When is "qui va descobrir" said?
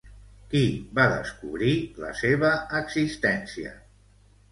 0.51-1.73